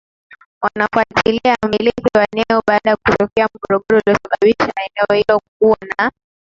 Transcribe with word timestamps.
wanafuatilia 0.61 1.55
mmiliki 1.65 2.07
wa 2.17 2.25
eneo 2.33 2.61
baada 2.67 2.89
ya 2.89 2.97
kutokea 2.97 3.47
mgogoro 3.55 3.83
uliosababishwa 4.07 4.67
na 4.67 4.83
eneo 4.89 5.17
hilo 5.23 5.41
kuwa 5.59 5.77
na 5.97 6.11